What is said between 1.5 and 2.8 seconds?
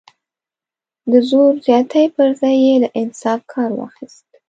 زیاتي پر ځای یې